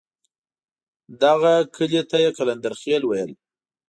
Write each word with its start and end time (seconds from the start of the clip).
دغه 1.23 1.53
کلي 1.75 2.01
ته 2.09 2.17
یې 2.23 2.29
قلندرخېل 2.37 3.03
ویل. 3.05 3.31